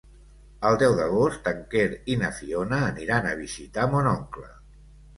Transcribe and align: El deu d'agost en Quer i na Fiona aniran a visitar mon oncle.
El 0.69 0.77
deu 0.83 0.95
d'agost 0.99 1.51
en 1.53 1.61
Quer 1.75 1.85
i 2.15 2.17
na 2.23 2.33
Fiona 2.41 2.83
aniran 2.91 3.31
a 3.31 3.39
visitar 3.45 3.89
mon 3.97 4.15
oncle. 4.19 4.53